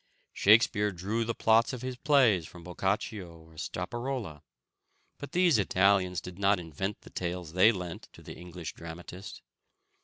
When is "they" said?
7.53-7.71